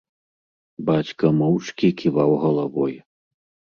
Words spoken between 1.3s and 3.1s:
моўчкі ківаў галавой.